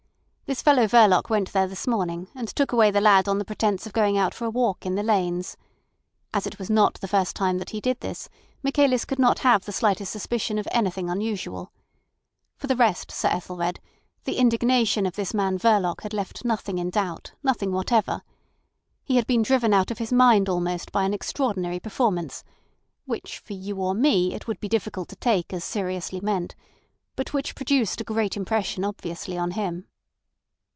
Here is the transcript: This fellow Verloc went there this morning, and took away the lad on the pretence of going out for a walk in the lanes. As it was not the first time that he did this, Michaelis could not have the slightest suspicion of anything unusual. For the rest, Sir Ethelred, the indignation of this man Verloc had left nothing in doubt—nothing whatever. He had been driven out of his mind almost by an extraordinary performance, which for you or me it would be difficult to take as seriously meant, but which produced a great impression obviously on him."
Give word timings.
This 0.51 0.61
fellow 0.61 0.85
Verloc 0.85 1.29
went 1.29 1.53
there 1.53 1.65
this 1.67 1.87
morning, 1.87 2.27
and 2.35 2.45
took 2.49 2.73
away 2.73 2.91
the 2.91 2.99
lad 2.99 3.29
on 3.29 3.37
the 3.37 3.45
pretence 3.45 3.85
of 3.87 3.93
going 3.93 4.17
out 4.17 4.33
for 4.33 4.43
a 4.43 4.49
walk 4.49 4.85
in 4.85 4.95
the 4.95 5.01
lanes. 5.01 5.55
As 6.33 6.45
it 6.45 6.59
was 6.59 6.69
not 6.69 6.95
the 6.95 7.07
first 7.07 7.37
time 7.37 7.57
that 7.59 7.69
he 7.69 7.79
did 7.79 8.01
this, 8.01 8.27
Michaelis 8.61 9.05
could 9.05 9.17
not 9.17 9.39
have 9.39 9.63
the 9.63 9.71
slightest 9.71 10.11
suspicion 10.11 10.57
of 10.59 10.67
anything 10.71 11.09
unusual. 11.09 11.71
For 12.57 12.67
the 12.67 12.75
rest, 12.75 13.11
Sir 13.13 13.29
Ethelred, 13.29 13.79
the 14.25 14.35
indignation 14.35 15.05
of 15.05 15.15
this 15.15 15.33
man 15.33 15.57
Verloc 15.57 16.01
had 16.01 16.13
left 16.13 16.43
nothing 16.43 16.79
in 16.79 16.89
doubt—nothing 16.89 17.71
whatever. 17.71 18.21
He 19.05 19.15
had 19.15 19.27
been 19.27 19.43
driven 19.43 19.73
out 19.73 19.89
of 19.89 19.99
his 19.99 20.11
mind 20.11 20.49
almost 20.49 20.91
by 20.91 21.05
an 21.05 21.13
extraordinary 21.13 21.79
performance, 21.79 22.43
which 23.05 23.37
for 23.39 23.53
you 23.53 23.77
or 23.77 23.93
me 23.93 24.33
it 24.33 24.47
would 24.49 24.59
be 24.59 24.67
difficult 24.67 25.07
to 25.07 25.15
take 25.15 25.53
as 25.53 25.63
seriously 25.63 26.19
meant, 26.19 26.55
but 27.15 27.31
which 27.33 27.55
produced 27.55 28.01
a 28.01 28.03
great 28.03 28.35
impression 28.35 28.83
obviously 28.83 29.37
on 29.37 29.51
him." 29.51 29.87